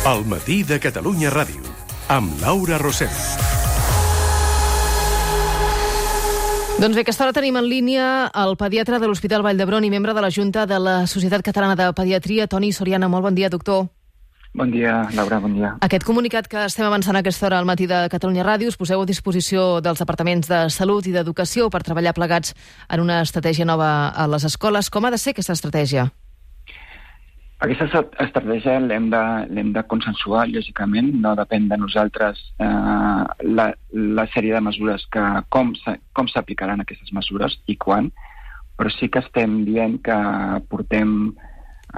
El 0.00 0.22
matí 0.24 0.62
de 0.64 0.78
Catalunya 0.80 1.28
Ràdio, 1.28 1.60
amb 2.08 2.38
Laura 2.40 2.78
Rosell. 2.80 3.12
Doncs 6.80 6.96
bé, 6.96 7.02
aquesta 7.02 7.26
hora 7.26 7.34
tenim 7.36 7.58
en 7.60 7.66
línia 7.68 8.06
el 8.32 8.56
pediatre 8.56 8.96
de 8.96 9.10
l'Hospital 9.10 9.44
Vall 9.44 9.60
d'Hebron 9.60 9.84
i 9.84 9.90
membre 9.92 10.14
de 10.16 10.22
la 10.24 10.30
Junta 10.32 10.64
de 10.64 10.78
la 10.80 10.94
Societat 11.04 11.44
Catalana 11.44 11.76
de 11.76 11.90
Pediatria, 11.92 12.46
Toni 12.48 12.72
Soriana. 12.72 13.10
Molt 13.12 13.28
bon 13.28 13.36
dia, 13.36 13.50
doctor. 13.52 13.90
Bon 14.56 14.72
dia, 14.72 15.02
Laura, 15.12 15.36
bon 15.38 15.52
dia. 15.58 15.74
Aquest 15.84 16.08
comunicat 16.08 16.48
que 16.48 16.64
estem 16.64 16.88
avançant 16.88 17.14
a 17.14 17.20
aquesta 17.20 17.50
hora 17.50 17.60
al 17.60 17.68
matí 17.68 17.84
de 17.84 18.06
Catalunya 18.08 18.48
Ràdio 18.48 18.72
us 18.72 18.80
poseu 18.80 19.04
a 19.04 19.06
disposició 19.06 19.82
dels 19.84 20.00
departaments 20.00 20.48
de 20.48 20.62
Salut 20.72 21.04
i 21.04 21.12
d'Educació 21.12 21.68
per 21.68 21.84
treballar 21.84 22.16
plegats 22.16 22.56
en 22.88 23.04
una 23.04 23.20
estratègia 23.20 23.68
nova 23.68 24.08
a 24.16 24.26
les 24.32 24.48
escoles. 24.48 24.88
Com 24.88 25.04
ha 25.04 25.12
de 25.12 25.20
ser 25.20 25.36
aquesta 25.36 25.52
estratègia? 25.52 26.08
Aquesta 27.60 27.84
est- 27.84 28.14
estratègia 28.24 28.78
l'hem 28.80 29.10
de, 29.12 29.22
de 29.74 29.82
consensuar, 29.84 30.46
lògicament, 30.48 31.10
no 31.20 31.34
depèn 31.36 31.66
de 31.68 31.76
nosaltres 31.76 32.38
eh, 32.56 33.24
la, 33.58 33.66
la 33.92 34.24
sèrie 34.32 34.54
de 34.56 34.62
mesures 34.64 35.04
que 35.12 35.24
com, 35.52 35.74
s'aplicaran 36.32 36.80
aquestes 36.80 37.12
mesures 37.12 37.58
i 37.68 37.76
quan, 37.76 38.08
però 38.80 38.88
sí 38.94 39.10
que 39.12 39.20
estem 39.20 39.58
dient 39.66 39.98
que 40.06 40.16
portem 40.72 41.12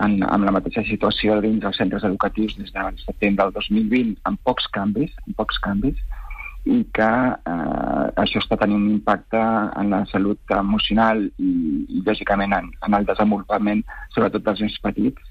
en, 0.02 0.16
amb 0.26 0.48
la 0.48 0.54
mateixa 0.56 0.82
situació 0.88 1.38
dins 1.44 1.62
dels 1.62 1.78
centres 1.78 2.02
educatius 2.10 2.56
des 2.58 2.74
del 2.74 2.98
setembre 3.04 3.46
del 3.46 3.54
2020 3.60 4.18
amb 4.26 4.42
pocs 4.42 4.66
canvis, 4.74 5.14
amb 5.28 5.38
pocs 5.38 5.62
canvis, 5.62 6.00
i 6.66 6.80
que 6.94 7.12
eh, 7.52 8.06
això 8.22 8.42
està 8.42 8.58
tenint 8.58 8.82
un 8.82 8.96
impacte 8.96 9.38
en 9.78 9.94
la 9.94 10.02
salut 10.10 10.56
emocional 10.58 11.22
i, 11.38 11.52
i 11.86 12.02
lògicament, 12.06 12.58
en, 12.58 12.72
en 12.82 12.98
el 12.98 13.06
desenvolupament, 13.06 13.86
sobretot 14.14 14.42
dels 14.46 14.66
nens 14.66 14.82
petits, 14.82 15.30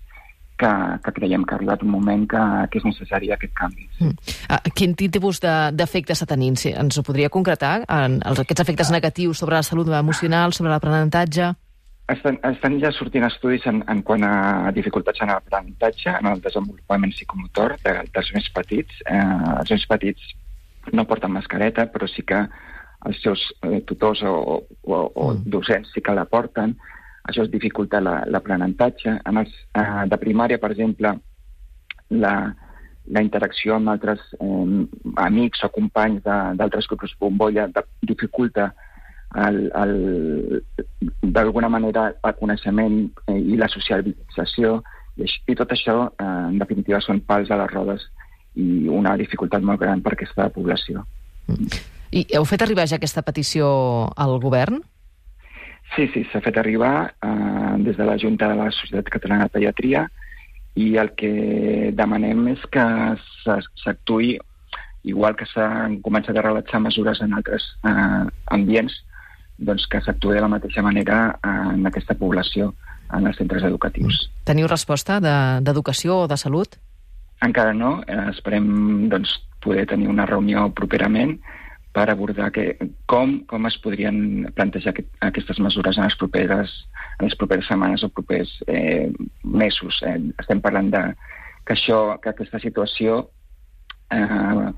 que, 0.61 0.69
que 1.05 1.11
creiem 1.17 1.43
que 1.43 1.55
ha 1.55 1.57
arribat 1.57 1.81
un 1.83 1.89
moment 1.91 2.27
que, 2.29 2.41
que 2.71 2.77
és 2.79 2.85
necessari 2.85 3.31
aquest 3.33 3.53
canvi. 3.57 3.87
Mm. 3.99 4.13
Ah, 4.53 4.61
Quin 4.77 4.93
tipus 4.95 5.41
de- 5.41 5.71
d'efectes 5.73 6.21
està 6.21 6.29
tenint? 6.35 6.55
Si 6.61 6.69
ens 6.77 6.97
ho 7.01 7.03
podria 7.07 7.29
concretar? 7.33 7.79
En 7.89 8.19
els, 8.21 8.39
aquests 8.45 8.61
efectes 8.67 8.91
negatius 8.93 9.41
sobre 9.41 9.57
la 9.57 9.63
salut 9.65 9.89
emocional, 9.89 10.53
sobre 10.53 10.71
l'aprenentatge? 10.75 11.51
Estan, 12.11 12.37
estan 12.43 12.73
ja 12.81 12.89
sortint 12.91 13.23
estudis 13.23 13.63
en, 13.69 13.83
en 13.87 14.01
quant 14.03 14.23
a 14.27 14.71
dificultats 14.75 15.21
en 15.23 15.29
l'aprenentatge, 15.31 16.11
en 16.19 16.27
el 16.27 16.41
desenvolupament 16.43 17.13
psicomotor 17.15 17.77
de, 17.85 17.93
dels 18.13 18.31
més 18.35 18.49
petits. 18.51 18.97
Eh, 19.07 19.21
els 19.61 19.71
més 19.71 19.85
petits 19.87 20.33
no 20.91 21.05
porten 21.07 21.31
mascareta, 21.31 21.85
però 21.93 22.09
sí 22.11 22.25
que 22.27 22.41
els 23.07 23.21
seus 23.23 23.39
eh, 23.63 23.79
tutors 23.87 24.19
o, 24.27 24.33
o, 24.83 24.97
o 25.15 25.29
Mm. 25.33 25.45
docents 25.55 25.89
sí 25.93 26.01
que 26.03 26.13
la 26.17 26.25
porten. 26.25 26.75
Això 27.29 27.43
es 27.45 27.51
dificulta 27.51 27.99
la- 28.01 28.23
l'aprenentatge. 28.25 29.19
En 29.25 29.37
els 29.37 29.51
eh, 29.77 30.05
de 30.09 30.17
primària, 30.17 30.57
per 30.59 30.71
exemple, 30.71 31.13
la, 32.09 32.33
la 33.07 33.21
interacció 33.23 33.75
amb 33.75 33.89
altres 33.93 34.19
eh, 34.39 34.87
amics 35.25 35.63
o 35.63 35.69
companys 35.69 36.23
d'altres 36.23 36.87
grups 36.89 37.13
bombolla 37.19 37.67
de, 37.67 37.83
dificulta 38.01 38.71
d'alguna 41.21 41.69
manera 41.69 42.09
el 42.23 42.35
coneixement 42.39 42.97
eh, 43.27 43.37
i 43.37 43.55
la 43.59 43.69
socialització 43.71 44.81
i, 45.17 45.27
i 45.51 45.55
tot 45.55 45.71
això 45.71 45.95
eh, 46.09 46.25
en 46.51 46.57
definitiva 46.59 46.99
són 47.03 47.21
pals 47.27 47.51
a 47.51 47.57
les 47.61 47.71
rodes 47.71 48.03
i 48.59 48.87
una 48.91 49.13
dificultat 49.19 49.63
molt 49.63 49.79
gran 49.79 50.01
per 50.03 50.13
aquesta 50.17 50.49
població. 50.51 51.05
I 52.11 52.25
heu 52.35 52.43
fet 52.47 52.61
arribar 52.65 52.83
ja 52.91 52.97
aquesta 52.99 53.23
petició 53.23 53.67
al 54.19 54.35
govern? 54.43 54.81
Sí, 55.95 56.07
sí, 56.13 56.23
s'ha 56.31 56.39
fet 56.41 56.57
arribar 56.57 57.13
eh, 57.21 57.75
des 57.83 57.97
de 57.97 58.05
la 58.07 58.17
Junta 58.17 58.47
de 58.47 58.55
la 58.55 58.69
Societat 58.71 59.09
Catalana 59.11 59.43
de 59.49 59.49
Pediatria 59.57 60.05
i 60.79 60.95
el 60.97 61.09
que 61.19 61.91
demanem 61.93 62.47
és 62.53 62.61
que 62.71 62.83
s'a- 63.43 63.59
s'actuï 63.83 64.37
igual 65.03 65.35
que 65.35 65.45
s'han 65.49 65.97
començat 66.05 66.37
a 66.37 66.43
relaxar 66.45 66.79
mesures 66.79 67.19
en 67.25 67.33
altres 67.33 67.65
eh, 67.83 68.23
ambients, 68.55 68.93
doncs 69.57 69.87
que 69.91 69.99
s'actuï 70.01 70.35
de 70.37 70.41
la 70.45 70.47
mateixa 70.47 70.81
manera 70.85 71.37
eh, 71.43 71.73
en 71.75 71.85
aquesta 71.89 72.15
població, 72.15 72.73
en 73.11 73.27
els 73.27 73.35
centres 73.35 73.63
educatius. 73.67 74.29
Teniu 74.47 74.67
resposta 74.71 75.19
de- 75.19 75.59
d'educació 75.65 76.21
o 76.23 76.27
de 76.27 76.37
salut? 76.37 76.77
Encara 77.41 77.73
no, 77.73 77.97
eh, 78.07 78.29
esperem 78.29 79.09
doncs, 79.09 79.41
poder 79.61 79.85
tenir 79.89 80.07
una 80.07 80.25
reunió 80.25 80.69
properament 80.73 81.35
per 81.91 82.07
abordar 82.09 82.51
que, 82.55 82.77
com, 83.11 83.39
com 83.49 83.67
es 83.67 83.75
podrien 83.83 84.47
plantejar 84.55 84.93
aquest, 84.93 85.09
aquestes 85.27 85.59
mesures 85.59 85.99
en 85.99 86.07
les 86.07 86.15
properes, 86.19 86.73
en 87.19 87.27
les 87.27 87.35
properes 87.39 87.67
setmanes 87.67 88.05
o 88.07 88.09
propers 88.15 88.51
eh, 88.67 89.11
mesos. 89.43 89.99
Eh, 90.07 90.17
estem 90.39 90.63
parlant 90.63 90.91
de 90.93 91.03
que, 91.65 91.75
això, 91.75 92.17
que 92.23 92.31
aquesta 92.31 92.61
situació 92.63 93.25
eh, 94.11 94.71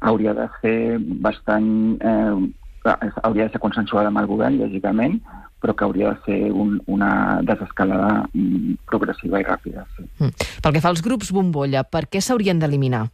hauria 0.00 0.36
de 0.36 0.48
ser 0.60 0.78
bastant... 1.26 1.70
Eh, 2.00 2.56
hauria 2.80 3.44
de 3.44 3.52
ser 3.52 3.60
consensuada 3.60 4.08
amb 4.08 4.22
el 4.22 4.28
govern, 4.28 4.54
lògicament, 4.56 5.18
però 5.60 5.74
que 5.76 5.84
hauria 5.84 6.14
de 6.14 6.20
ser 6.24 6.52
un, 6.52 6.78
una 6.88 7.40
desescalada 7.44 8.24
mm, 8.32 8.78
progressiva 8.88 9.40
i 9.40 9.44
ràpida. 9.44 9.84
Sí. 9.96 10.06
Mm. 10.16 10.48
Pel 10.64 10.76
que 10.76 10.80
fa 10.80 10.92
als 10.92 11.02
grups 11.04 11.32
bombolla, 11.36 11.84
per 11.84 12.06
què 12.08 12.22
s'haurien 12.24 12.62
d'eliminar? 12.62 13.04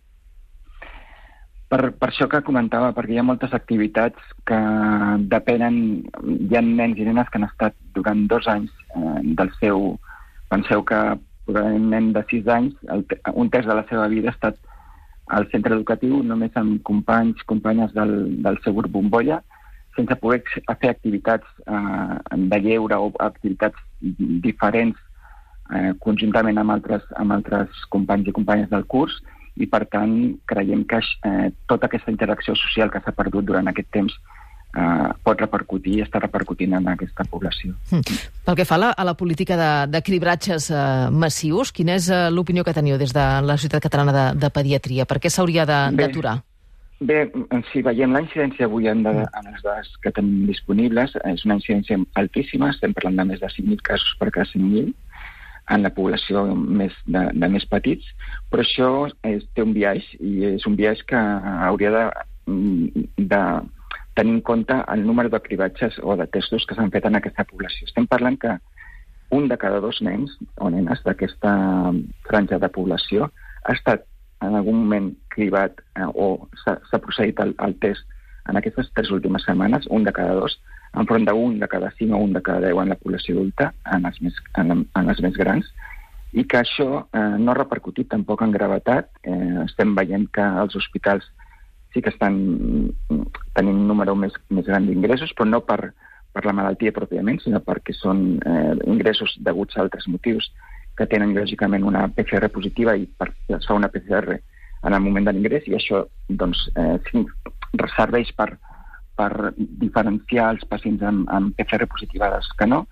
Per, 1.66 1.80
per 1.98 2.08
això 2.12 2.28
que 2.30 2.44
comentava, 2.46 2.92
perquè 2.94 3.16
hi 3.16 3.18
ha 3.18 3.26
moltes 3.26 3.54
activitats 3.56 4.34
que 4.46 4.58
depenen... 5.32 5.78
Hi 6.46 6.58
ha 6.58 6.62
nens 6.62 7.00
i 7.00 7.06
nenes 7.08 7.30
que 7.30 7.40
han 7.40 7.48
estat 7.48 7.74
durant 7.96 8.26
dos 8.30 8.46
anys 8.50 8.70
eh, 8.94 9.20
del 9.40 9.50
seu... 9.58 9.96
Penseu 10.46 10.84
que 10.86 11.00
un 11.50 11.88
nen 11.90 12.12
de 12.14 12.22
sis 12.30 12.46
anys, 12.46 12.76
el, 12.94 13.02
un 13.34 13.50
terç 13.50 13.66
de 13.66 13.74
la 13.74 13.82
seva 13.90 14.06
vida 14.12 14.30
ha 14.30 14.36
estat 14.36 14.60
al 15.26 15.48
centre 15.50 15.74
educatiu 15.74 16.22
només 16.22 16.54
amb 16.54 16.78
companys, 16.86 17.42
companyes 17.50 17.90
del, 17.94 18.14
del 18.46 18.58
seu 18.62 18.76
grup 18.76 18.94
bombolla, 18.94 19.40
sense 19.96 20.14
poder 20.22 20.42
fer 20.46 20.90
activitats 20.92 21.48
eh, 21.66 22.36
de 22.52 22.60
lleure 22.62 22.98
o 23.00 23.10
activitats 23.26 23.80
diferents 24.46 24.98
eh, 25.74 25.92
conjuntament 26.04 26.62
amb 26.62 26.76
altres, 26.76 27.06
amb 27.16 27.34
altres 27.38 27.86
companys 27.90 28.30
i 28.30 28.36
companyes 28.36 28.70
del 28.70 28.86
curs 28.86 29.18
i, 29.56 29.66
per 29.66 29.84
tant, 29.88 30.16
creiem 30.46 30.84
que 30.88 30.98
eh, 31.24 31.50
tota 31.66 31.86
aquesta 31.88 32.10
interacció 32.12 32.54
social 32.56 32.90
que 32.92 33.00
s'ha 33.04 33.12
perdut 33.16 33.44
durant 33.48 33.68
aquest 33.70 33.88
temps 33.94 34.16
eh, 34.76 35.12
pot 35.24 35.40
repercutir 35.40 35.94
i 35.98 36.02
està 36.04 36.20
repercutint 36.20 36.74
en 36.76 36.88
aquesta 36.92 37.24
població. 37.30 37.72
Mm. 37.90 38.18
Pel 38.44 38.58
que 38.58 38.66
fa 38.68 38.76
a 38.76 38.82
la, 38.82 38.90
a 38.92 39.04
la 39.08 39.14
política 39.16 39.56
de- 39.56 39.86
de 39.92 40.02
cribratges 40.02 40.68
eh, 40.70 40.82
massius, 41.10 41.72
quina 41.72 41.96
és 41.96 42.10
eh, 42.10 42.26
l'opinió 42.30 42.64
que 42.64 42.74
teniu 42.76 42.98
des 43.00 43.14
de 43.16 43.24
la 43.46 43.56
Societat 43.56 43.82
Catalana 43.88 44.12
de, 44.12 44.26
de 44.44 44.50
Pediatria? 44.50 45.06
Per 45.08 45.18
què 45.22 45.30
s'hauria 45.32 45.64
d'aturar? 45.66 46.42
Bé, 47.00 47.26
si 47.72 47.82
veiem 47.84 48.12
la 48.14 48.22
incidència 48.24 48.64
avui 48.64 48.86
en, 48.88 49.02
de, 49.04 49.10
en 49.12 49.48
les 49.52 49.60
dades 49.64 49.88
que 50.00 50.08
tenim 50.16 50.46
disponibles, 50.48 51.12
és 51.28 51.42
una 51.44 51.58
incidència 51.58 51.98
altíssima, 52.16 52.70
estem 52.72 52.94
parlant 52.96 53.18
de 53.20 53.26
més 53.32 53.40
de 53.42 53.50
5.000 53.52 53.82
casos 53.84 54.14
per 54.20 54.30
cada 54.32 54.48
5.000 54.48 54.94
en 55.70 55.82
la 55.82 55.90
població 55.94 56.44
més 56.54 56.94
de, 57.06 57.24
de 57.34 57.48
més 57.50 57.66
petits, 57.70 58.06
però 58.50 58.62
això 58.62 58.90
és, 59.26 59.44
té 59.54 59.64
un 59.64 59.74
biaix 59.74 60.06
i 60.20 60.52
és 60.52 60.66
un 60.68 60.76
biaix 60.78 61.02
que 61.08 61.18
hauria 61.68 61.90
de, 61.94 62.04
de 63.18 63.42
tenir 64.16 64.36
en 64.38 64.40
compte 64.46 64.76
el 64.94 65.04
número 65.06 65.28
de 65.32 65.42
cribatges 65.42 65.98
o 66.02 66.16
de 66.16 66.26
testos 66.32 66.66
que 66.66 66.76
s'han 66.78 66.92
fet 66.94 67.06
en 67.08 67.18
aquesta 67.18 67.44
població. 67.44 67.88
Estem 67.88 68.06
parlant 68.08 68.38
que 68.40 68.56
un 69.36 69.48
de 69.50 69.58
cada 69.58 69.80
dos 69.82 70.00
nens 70.06 70.36
o 70.62 70.70
nenes 70.70 71.02
d'aquesta 71.04 71.52
franja 72.28 72.60
de 72.62 72.70
població 72.70 73.30
ha 73.64 73.74
estat 73.74 74.06
en 74.46 74.54
algun 74.54 74.84
moment 74.84 75.10
cribat 75.34 75.80
eh, 75.96 76.06
o 76.06 76.46
s'ha 76.62 77.02
procedit 77.02 77.40
al, 77.42 77.54
al 77.58 77.74
test 77.82 78.06
en 78.46 78.56
aquestes 78.60 78.88
tres 78.94 79.10
últimes 79.10 79.42
setmanes, 79.42 79.88
un 79.90 80.04
de 80.06 80.12
cada 80.14 80.36
dos, 80.38 80.60
enfront 80.96 81.26
d'un 81.28 81.58
de 81.60 81.68
cada 81.68 81.90
cinc 81.98 82.14
o 82.14 82.22
un 82.24 82.32
de 82.32 82.42
cada 82.42 82.66
deu 82.68 82.80
en 82.80 82.92
la 82.92 82.98
població 83.00 83.36
adulta, 83.36 83.72
en 83.92 84.06
els 84.08 84.20
més, 84.24 84.38
en, 84.60 84.84
en 84.84 85.12
els 85.12 85.20
més 85.24 85.36
grans, 85.36 85.68
i 86.36 86.44
que 86.44 86.60
això 86.60 86.88
eh, 87.04 87.36
no 87.40 87.52
ha 87.52 87.58
repercutit 87.58 88.08
tampoc 88.12 88.42
en 88.44 88.54
gravetat. 88.54 89.10
Eh, 89.24 89.64
estem 89.64 89.94
veient 89.96 90.26
que 90.32 90.44
els 90.62 90.76
hospitals 90.76 91.28
sí 91.94 92.02
que 92.04 92.12
estan 92.12 92.36
mm, 93.08 93.22
tenint 93.56 93.78
un 93.84 93.86
número 93.88 94.16
més, 94.18 94.34
més 94.50 94.66
gran 94.68 94.88
d'ingressos, 94.88 95.32
però 95.36 95.48
no 95.48 95.62
per, 95.64 95.92
per 96.36 96.44
la 96.44 96.56
malaltia 96.56 96.92
pròpiament, 96.96 97.40
sinó 97.40 97.62
perquè 97.64 97.94
són 97.96 98.26
eh, 98.44 98.74
ingressos 98.84 99.36
deguts 99.46 99.76
a 99.76 99.84
altres 99.86 100.08
motius 100.12 100.50
que 100.96 101.08
tenen 101.08 101.34
lògicament 101.36 101.84
una 101.84 102.06
PCR 102.08 102.50
positiva 102.52 102.96
i 102.96 103.06
per, 103.06 103.30
es 103.52 103.68
fa 103.68 103.76
una 103.76 103.88
PCR 103.92 104.36
en 104.86 104.94
el 104.94 105.02
moment 105.02 105.26
de 105.28 105.34
l'ingrés 105.36 105.64
i 105.68 105.76
això 105.76 106.04
doncs, 106.28 106.66
eh, 106.76 106.98
serveix 107.96 108.32
per, 108.36 108.54
per 109.16 109.52
diferenciar 109.56 110.52
els 110.54 110.64
pacients 110.68 111.02
amb, 111.02 111.26
amb 111.32 111.56
PCR 111.56 111.88
positiva 111.90 112.30
dels 112.34 112.48
que 112.58 112.68
no 112.68 112.84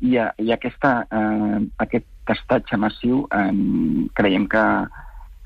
i, 0.00 0.16
i 0.16 0.52
aquesta, 0.52 0.92
eh, 1.08 1.64
aquest 1.84 2.06
testatge 2.28 2.76
massiu 2.80 3.24
eh, 3.32 3.50
creiem 4.16 4.46
que, 4.50 4.64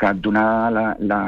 que 0.00 0.12
donada 0.24 0.70
la, 0.74 0.86
la, 0.98 1.20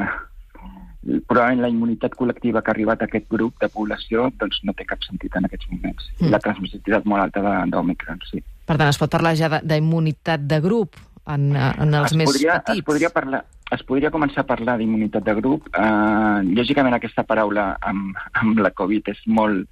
probablement 1.27 1.63
la 1.63 1.71
immunitat 1.71 2.15
col·lectiva 2.19 2.63
que 2.63 2.71
ha 2.71 2.75
arribat 2.75 3.03
a 3.03 3.07
aquest 3.09 3.29
grup 3.31 3.59
de 3.61 3.69
població 3.71 4.29
doncs 4.39 4.61
no 4.67 4.75
té 4.75 4.87
cap 4.89 5.03
sentit 5.07 5.35
en 5.39 5.47
aquests 5.47 5.69
moments. 5.71 6.11
Mm. 6.19 6.33
La 6.33 6.41
transmissibilitat 6.43 7.07
molt 7.09 7.27
alta 7.27 7.63
d'Omicron, 7.71 8.21
sí. 8.29 8.43
Per 8.63 8.77
tant, 8.77 8.89
es 8.89 8.99
pot 8.99 9.11
parlar 9.11 9.35
ja 9.39 9.49
d'immunitat 9.59 10.45
de, 10.45 10.55
de 10.55 10.61
grup 10.63 10.99
en, 11.27 11.51
en 11.55 11.93
els 11.99 12.11
es 12.11 12.17
més 12.19 12.31
podria, 12.31 12.59
petits. 12.59 12.83
Es 12.83 12.87
podria, 12.87 13.11
parlar, 13.13 13.43
es 13.73 13.83
podria 13.87 14.11
començar 14.13 14.43
a 14.43 14.49
parlar 14.49 14.77
d'immunitat 14.79 15.25
de 15.25 15.35
grup. 15.39 15.69
Eh, 15.73 16.39
lògicament 16.57 16.95
aquesta 16.97 17.25
paraula 17.27 17.73
amb, 17.81 18.19
amb 18.41 18.61
la 18.65 18.73
Covid 18.75 19.13
és 19.13 19.23
molt... 19.27 19.69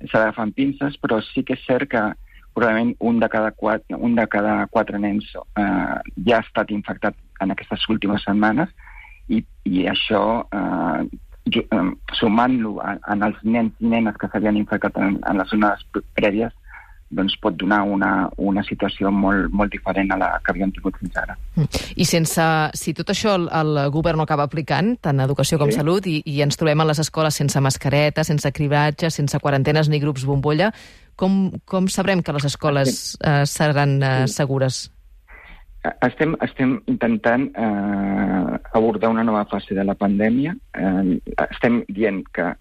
s'ha 0.00 0.16
d'agafar 0.16 0.46
amb 0.46 0.56
pinces, 0.56 0.94
però 0.96 1.18
sí 1.20 1.42
que 1.44 1.58
és 1.58 1.64
cert 1.66 1.90
que 1.92 2.00
probablement 2.56 2.94
un 3.04 3.18
de 3.20 3.28
cada 3.28 3.50
quatre, 3.52 3.96
un 3.96 4.14
de 4.16 4.24
cada 4.32 4.54
quatre 4.72 4.98
nens 4.98 5.26
eh, 5.60 5.96
ja 6.26 6.38
ha 6.38 6.44
estat 6.44 6.72
infectat 6.72 7.18
en 7.44 7.52
aquestes 7.52 7.84
últimes 7.92 8.24
setmanes 8.24 8.72
i, 9.28 9.42
i 9.68 9.84
això, 9.92 10.22
eh, 10.52 11.04
eh 11.52 11.84
sumant-lo 12.16 12.78
en 12.84 13.28
els 13.28 13.44
nens 13.44 13.76
i 13.78 13.92
nenes 13.92 14.16
que 14.16 14.28
s'havien 14.32 14.56
infectat 14.56 14.96
en, 14.96 15.20
en 15.20 15.40
les 15.40 15.52
zones 15.52 15.84
prèvies, 16.16 16.56
doncs 17.10 17.34
pot 17.42 17.56
donar 17.58 17.80
una, 17.90 18.10
una 18.38 18.62
situació 18.62 19.10
molt, 19.10 19.50
molt 19.50 19.72
diferent 19.74 20.12
a 20.14 20.18
la 20.20 20.28
que 20.44 20.52
havíem 20.52 20.70
tingut 20.74 20.96
fins 21.00 21.18
ara. 21.18 21.34
Mm. 21.56 21.82
I 21.98 22.06
sense, 22.06 22.46
si 22.78 22.94
tot 22.94 23.10
això 23.10 23.34
el, 23.38 23.48
el 23.50 23.80
govern 23.90 24.22
no 24.22 24.26
acaba 24.28 24.46
aplicant, 24.46 24.94
tant 25.02 25.22
educació 25.24 25.58
com 25.58 25.72
sí. 25.72 25.80
salut, 25.80 26.06
i, 26.06 26.20
i 26.30 26.40
ens 26.46 26.60
trobem 26.60 26.80
a 26.80 26.86
les 26.86 27.02
escoles 27.02 27.36
sense 27.42 27.60
mascareta, 27.60 28.24
sense 28.26 28.54
cribratge, 28.54 29.10
sense 29.10 29.42
quarantenes 29.42 29.90
ni 29.90 30.00
grups 30.02 30.24
bombolla, 30.28 30.70
com, 31.18 31.50
com 31.66 31.90
sabrem 31.90 32.22
que 32.22 32.32
les 32.32 32.46
escoles 32.48 32.96
eh, 33.20 33.44
seran 33.44 33.98
eh, 34.02 34.14
segures? 34.30 34.86
Estem, 36.04 36.34
estem 36.44 36.74
intentant 36.92 37.46
eh, 37.56 38.56
abordar 38.76 39.10
una 39.10 39.24
nova 39.24 39.46
fase 39.50 39.74
de 39.74 39.84
la 39.84 39.96
pandèmia. 39.96 40.54
Eh, 40.76 41.18
estem 41.48 41.82
dient 41.88 42.22
que 42.36 42.52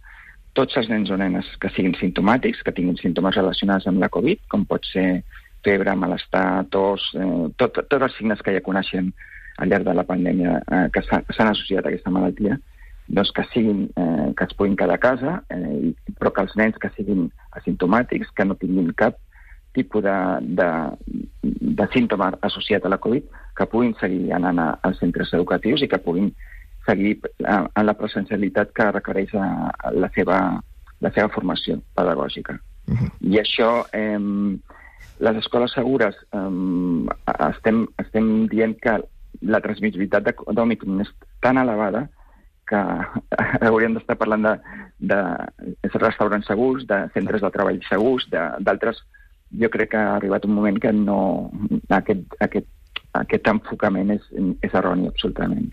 tots 0.58 0.78
els 0.80 0.90
nens 0.90 1.12
o 1.12 1.18
nenes 1.18 1.48
que 1.62 1.72
siguin 1.76 1.96
simptomàtics, 2.00 2.64
que 2.66 2.74
tinguin 2.76 2.98
símptomes 3.00 3.38
relacionats 3.38 3.88
amb 3.90 4.02
la 4.02 4.10
Covid, 4.14 4.42
com 4.52 4.66
pot 4.70 4.86
ser 4.92 5.24
febre, 5.66 5.96
malestar, 5.96 6.66
tos, 6.72 7.04
eh, 7.20 7.48
tot, 7.60 7.82
tots 7.90 8.08
els 8.08 8.18
signes 8.18 8.42
que 8.44 8.56
ja 8.56 8.64
coneixem 8.66 9.12
al 9.60 9.72
llarg 9.72 9.88
de 9.88 9.96
la 9.96 10.08
pandèmia 10.08 10.60
eh, 10.60 10.86
que 10.94 11.04
s'han 11.06 11.52
associat 11.52 11.86
a 11.86 11.92
aquesta 11.92 12.14
malaltia, 12.16 12.58
doncs 13.10 13.32
que 13.36 13.44
siguin, 13.54 13.88
eh, 13.98 14.30
que 14.38 14.46
es 14.48 14.56
puguin 14.56 14.78
quedar 14.80 15.00
a 15.00 15.04
casa, 15.04 15.40
eh, 15.50 15.92
però 16.20 16.32
que 16.34 16.46
els 16.46 16.56
nens 16.60 16.78
que 16.80 16.92
siguin 16.96 17.28
asimptomàtics, 17.60 18.32
que 18.36 18.46
no 18.46 18.58
tinguin 18.60 18.94
cap 18.98 19.18
tipus 19.74 20.04
de, 20.04 20.16
de, 20.60 20.70
de 21.80 21.88
símptoma 21.94 22.32
associat 22.42 22.86
a 22.86 22.94
la 22.94 23.02
Covid, 23.02 23.26
que 23.58 23.68
puguin 23.70 23.94
seguir 24.00 24.32
anant 24.34 24.62
als 24.62 25.02
centres 25.02 25.34
educatius 25.36 25.84
i 25.84 25.90
que 25.92 26.02
puguin 26.02 26.32
seguir 26.86 27.20
en 27.40 27.86
la 27.86 27.96
presencialitat 27.98 28.74
que 28.76 28.92
requereix 28.92 29.34
la, 29.36 30.10
seva, 30.16 30.40
la 31.02 31.12
seva 31.16 31.30
formació 31.34 31.80
pedagògica. 31.96 32.60
Uh 32.88 32.96
-huh. 32.96 33.10
I 33.22 33.40
això, 33.40 33.86
eh, 33.94 34.20
les 35.20 35.36
escoles 35.38 35.72
segures, 35.72 36.16
eh, 36.32 37.50
estem, 37.50 37.88
estem 37.98 38.48
dient 38.48 38.76
que 38.82 39.00
la 39.42 39.62
transmissibilitat 39.62 40.24
d'Omicron 40.52 41.02
és 41.02 41.12
tan 41.42 41.58
elevada 41.58 42.10
que 42.70 42.82
hauríem 43.68 43.94
d'estar 43.94 44.18
parlant 44.20 44.46
de, 44.46 44.54
de 45.12 45.20
restaurants 45.96 46.48
segurs, 46.48 46.86
de 46.88 47.08
centres 47.14 47.42
de 47.42 47.56
treball 47.56 47.82
segurs, 47.90 48.28
d'altres... 48.32 49.04
Jo 49.60 49.66
crec 49.74 49.90
que 49.90 49.98
ha 49.98 50.16
arribat 50.16 50.44
un 50.46 50.52
moment 50.54 50.76
que 50.78 50.92
no, 50.94 51.50
aquest, 51.90 52.36
aquest 52.46 52.68
aquest 53.20 53.48
enfocament 53.52 54.14
és, 54.16 54.26
és 54.64 54.74
erroni 54.74 55.08
absolutament. 55.10 55.68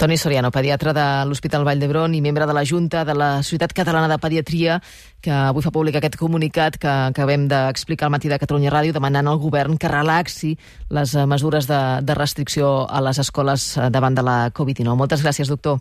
Toni 0.00 0.16
Soriano, 0.18 0.50
pediatre 0.54 0.94
de 0.96 1.06
l'Hospital 1.28 1.64
Vall 1.66 1.80
d'Hebron 1.82 2.14
i 2.16 2.22
membre 2.24 2.48
de 2.48 2.56
la 2.56 2.64
Junta 2.66 3.04
de 3.06 3.14
la 3.16 3.30
Societat 3.42 3.74
Catalana 3.76 4.08
de 4.10 4.18
Pediatria, 4.22 4.80
que 5.24 5.32
avui 5.32 5.64
fa 5.64 5.72
públic 5.74 5.98
aquest 5.98 6.18
comunicat 6.20 6.78
que 6.80 6.90
acabem 7.14 7.46
d'explicar 7.50 8.08
al 8.08 8.14
matí 8.16 8.32
de 8.32 8.40
Catalunya 8.42 8.72
Ràdio, 8.74 8.96
demanant 8.96 9.30
al 9.30 9.40
govern 9.42 9.78
que 9.78 9.92
relaxi 9.92 10.54
les 10.90 11.14
mesures 11.30 11.68
de, 11.70 11.80
de 12.02 12.18
restricció 12.18 12.74
a 12.88 13.04
les 13.04 13.20
escoles 13.22 13.74
davant 13.94 14.16
de 14.16 14.26
la 14.26 14.38
Covid-19. 14.56 14.98
Moltes 14.98 15.24
gràcies, 15.24 15.52
doctor. 15.52 15.80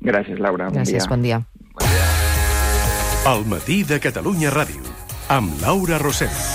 Gràcies, 0.00 0.38
Laura. 0.38 0.70
Gràcies, 0.70 1.08
bon 1.10 1.24
dia. 1.26 1.42
Bon 1.74 1.88
dia. 1.90 2.06
El 3.28 3.42
matí 3.50 3.82
de 3.84 3.98
Catalunya 4.00 4.54
Ràdio, 4.54 4.94
amb 5.28 5.52
Laura 5.60 5.98
Rosell. 6.00 6.38